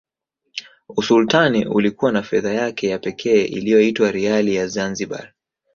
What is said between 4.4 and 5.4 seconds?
ya Zanzibar